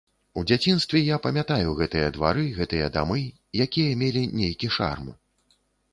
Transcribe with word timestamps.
У 0.41 0.43
дзяцінстве 0.51 1.01
я 1.07 1.17
памятаю 1.25 1.75
гэтыя 1.81 2.07
двары, 2.17 2.45
гэтыя 2.59 2.87
дамы, 2.97 3.21
якія 3.67 3.91
мелі 4.03 4.25
нейкі 4.41 4.67
шарм. 4.79 5.07